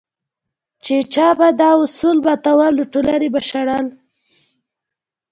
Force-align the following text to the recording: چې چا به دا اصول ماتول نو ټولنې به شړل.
چې 0.83 0.95
چا 1.13 1.27
به 1.37 1.49
دا 1.61 1.69
اصول 1.83 2.17
ماتول 2.25 2.71
نو 2.77 2.83
ټولنې 2.93 3.27
به 3.33 3.41
شړل. 3.49 3.85